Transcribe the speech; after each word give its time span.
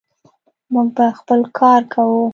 موږ 0.73 0.87
به 0.95 1.05
خپل 1.19 1.39
کار 1.59 1.81
کوو. 1.93 2.21